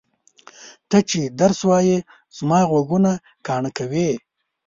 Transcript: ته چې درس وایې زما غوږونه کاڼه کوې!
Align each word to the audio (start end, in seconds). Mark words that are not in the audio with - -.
ته 0.89 0.97
چې 1.09 1.21
درس 1.39 1.59
وایې 1.69 1.97
زما 2.37 2.59
غوږونه 2.69 3.11
کاڼه 3.45 3.69
کوې! 3.77 4.09